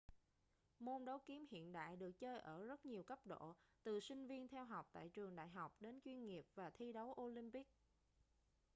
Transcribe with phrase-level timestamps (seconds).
[0.79, 4.47] môn đấu kiếm hiện đại được chơi ở rất nhiều cấp độ từ sinh viên
[4.47, 7.67] theo học tại trường đại học đến chuyên nghiệp và thi đấu olympic